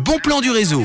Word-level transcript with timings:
bon 0.00 0.18
plan 0.18 0.40
du 0.40 0.50
réseau. 0.50 0.84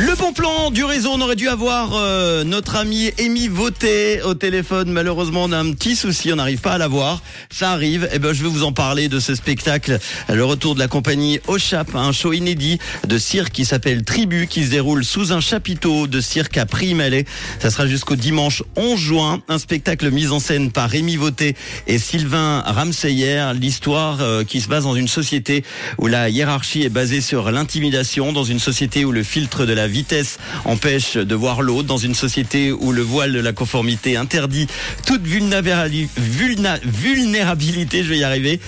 Le 0.00 0.14
bon 0.14 0.32
plan 0.32 0.70
du 0.70 0.84
réseau, 0.84 1.10
on 1.12 1.20
aurait 1.20 1.34
dû 1.34 1.48
avoir 1.48 1.90
euh, 1.94 2.44
notre 2.44 2.76
ami 2.76 3.10
Amy 3.18 3.48
Voté 3.48 4.22
au 4.22 4.34
téléphone. 4.34 4.92
Malheureusement, 4.92 5.42
on 5.42 5.50
a 5.50 5.58
un 5.58 5.72
petit 5.72 5.96
souci, 5.96 6.32
on 6.32 6.36
n'arrive 6.36 6.60
pas 6.60 6.74
à 6.74 6.78
l'avoir. 6.78 7.20
Ça 7.50 7.72
arrive. 7.72 8.08
Et 8.12 8.20
ben, 8.20 8.32
je 8.32 8.44
vais 8.44 8.48
vous 8.48 8.62
en 8.62 8.70
parler 8.70 9.08
de 9.08 9.18
ce 9.18 9.34
spectacle. 9.34 9.98
Le 10.32 10.44
retour 10.44 10.76
de 10.76 10.78
la 10.78 10.86
compagnie 10.86 11.40
Ochap, 11.48 11.96
un 11.96 12.12
show 12.12 12.32
inédit 12.32 12.78
de 13.08 13.18
cirque 13.18 13.50
qui 13.50 13.64
s'appelle 13.64 14.04
Tribu, 14.04 14.46
qui 14.46 14.64
se 14.64 14.70
déroule 14.70 15.04
sous 15.04 15.32
un 15.32 15.40
chapiteau 15.40 16.06
de 16.06 16.20
cirque 16.20 16.58
à 16.58 16.64
Prix-Malais. 16.64 17.24
Ça 17.58 17.70
sera 17.70 17.88
jusqu'au 17.88 18.14
dimanche 18.14 18.62
11 18.76 19.00
juin. 19.00 19.42
Un 19.48 19.58
spectacle 19.58 20.12
mis 20.12 20.28
en 20.28 20.38
scène 20.38 20.70
par 20.70 20.94
Amy 20.94 21.16
Voté 21.16 21.56
et 21.88 21.98
Sylvain 21.98 22.60
Ramseyer. 22.60 23.50
L'histoire 23.60 24.18
euh, 24.20 24.44
qui 24.44 24.60
se 24.60 24.68
base 24.68 24.84
dans 24.84 24.94
une 24.94 25.08
société 25.08 25.64
où 25.98 26.06
la 26.06 26.28
hiérarchie 26.28 26.84
est 26.84 26.88
basée 26.88 27.20
sur 27.20 27.50
l'intimidation, 27.50 28.32
dans 28.32 28.44
une 28.44 28.60
société 28.60 29.04
où 29.04 29.10
le 29.10 29.24
filtre 29.24 29.66
de 29.66 29.72
la 29.72 29.87
vitesse 29.88 30.38
empêche 30.64 31.16
de 31.16 31.34
voir 31.34 31.62
l'autre, 31.62 31.88
dans 31.88 31.96
une 31.96 32.14
société 32.14 32.72
où 32.72 32.92
le 32.92 33.02
voile 33.02 33.32
de 33.32 33.40
la 33.40 33.52
conformité 33.52 34.16
interdit 34.16 34.66
toute 35.06 35.22
vulnérabilité, 35.22 36.10
vulnérabilité 36.84 38.04
je 38.04 38.08
vais 38.08 38.18
y 38.18 38.24
arriver. 38.24 38.60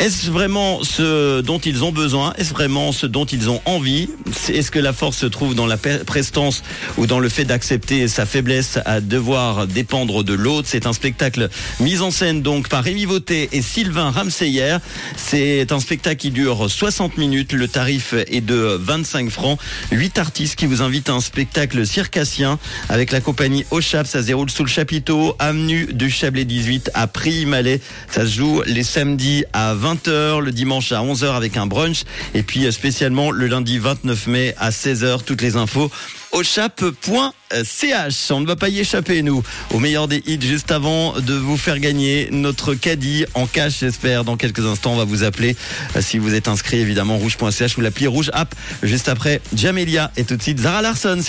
Est-ce 0.00 0.30
vraiment 0.30 0.82
ce 0.82 1.40
dont 1.40 1.58
ils 1.58 1.84
ont 1.84 1.92
besoin? 1.92 2.34
Est-ce 2.36 2.52
vraiment 2.52 2.92
ce 2.92 3.06
dont 3.06 3.24
ils 3.24 3.48
ont 3.48 3.62
envie? 3.64 4.08
Est-ce 4.48 4.70
que 4.70 4.80
la 4.80 4.92
force 4.92 5.16
se 5.16 5.26
trouve 5.26 5.54
dans 5.54 5.66
la 5.66 5.76
prestance 5.76 6.62
ou 6.98 7.06
dans 7.06 7.20
le 7.20 7.28
fait 7.28 7.44
d'accepter 7.44 8.08
sa 8.08 8.26
faiblesse 8.26 8.78
à 8.84 9.00
devoir 9.00 9.66
dépendre 9.66 10.24
de 10.24 10.34
l'autre? 10.34 10.68
C'est 10.70 10.86
un 10.86 10.92
spectacle 10.92 11.48
mis 11.80 12.00
en 12.00 12.10
scène 12.10 12.42
donc 12.42 12.68
par 12.68 12.82
Rémi 12.82 13.04
Vauté 13.04 13.48
et 13.52 13.62
Sylvain 13.62 14.10
Ramseyer. 14.10 14.78
C'est 15.16 15.70
un 15.70 15.80
spectacle 15.80 16.16
qui 16.16 16.30
dure 16.32 16.68
60 16.68 17.16
minutes. 17.16 17.52
Le 17.52 17.68
tarif 17.68 18.14
est 18.14 18.40
de 18.40 18.76
25 18.78 19.30
francs. 19.30 19.58
Huit 19.92 20.18
artistes 20.18 20.56
qui 20.56 20.66
vous 20.66 20.82
invitent 20.82 21.08
à 21.08 21.14
un 21.14 21.20
spectacle 21.20 21.86
circassien 21.86 22.58
avec 22.88 23.12
la 23.12 23.20
compagnie 23.20 23.64
Ochap. 23.70 24.06
Ça 24.06 24.20
se 24.20 24.26
déroule 24.26 24.50
sous 24.50 24.64
le 24.64 24.68
chapiteau, 24.70 25.36
avenue 25.38 25.86
du 25.92 26.10
Chablais 26.10 26.44
18 26.44 26.90
à 26.94 27.06
Prix-Malais. 27.06 27.80
Ça 28.10 28.22
se 28.26 28.32
joue 28.36 28.60
les 28.66 28.82
samedis 28.82 29.44
à 29.52 29.74
20h, 29.84 30.40
le 30.40 30.50
dimanche 30.50 30.92
à 30.92 31.02
11h 31.02 31.34
avec 31.34 31.58
un 31.58 31.66
brunch 31.66 32.04
et 32.32 32.42
puis 32.42 32.64
euh, 32.64 32.70
spécialement 32.70 33.30
le 33.30 33.46
lundi 33.46 33.78
29 33.78 34.26
mai 34.28 34.54
à 34.58 34.70
16h. 34.70 35.24
Toutes 35.24 35.42
les 35.42 35.56
infos 35.56 35.90
au 36.34 36.42
chap.ch. 36.42 38.30
On 38.32 38.40
ne 38.40 38.46
va 38.46 38.56
pas 38.56 38.68
y 38.68 38.80
échapper, 38.80 39.22
nous, 39.22 39.44
au 39.72 39.78
meilleur 39.78 40.08
des 40.08 40.20
hits, 40.26 40.40
juste 40.40 40.72
avant 40.72 41.20
de 41.20 41.34
vous 41.34 41.56
faire 41.56 41.78
gagner 41.78 42.28
notre 42.32 42.74
caddie 42.74 43.24
en 43.34 43.46
cash, 43.46 43.78
j'espère. 43.80 44.24
Dans 44.24 44.36
quelques 44.36 44.66
instants, 44.66 44.94
on 44.94 44.96
va 44.96 45.04
vous 45.04 45.22
appeler. 45.22 45.56
Euh, 45.94 46.00
si 46.00 46.18
vous 46.18 46.34
êtes 46.34 46.48
inscrit, 46.48 46.78
évidemment, 46.78 47.18
rouge.ch 47.18 47.78
ou 47.78 47.82
l'appli 47.82 48.08
rouge 48.08 48.30
app. 48.32 48.52
Juste 48.82 49.08
après, 49.08 49.40
Jamelia 49.54 50.10
et 50.16 50.24
tout 50.24 50.36
de 50.36 50.42
suite, 50.42 50.58
Zara 50.58 50.82
Larson. 50.82 51.20